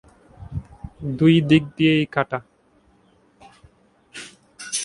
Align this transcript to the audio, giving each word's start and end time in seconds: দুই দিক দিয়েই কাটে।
দুই 1.17 1.35
দিক 1.49 1.63
দিয়েই 1.75 2.03
কাটে। 2.05 2.39